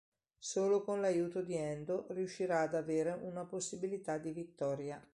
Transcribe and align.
Solo 0.39 0.81
con 0.81 0.99
l'aiuto 0.99 1.43
di 1.43 1.53
Endo 1.55 2.07
riuscirà 2.09 2.61
ad 2.61 2.73
avere 2.73 3.11
una 3.21 3.45
possibilità 3.45 4.17
di 4.17 4.31
vittoria. 4.31 4.99